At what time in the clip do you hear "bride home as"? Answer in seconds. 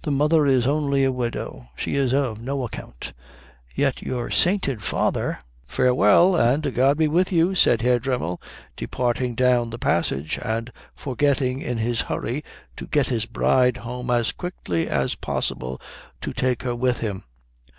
13.26-14.32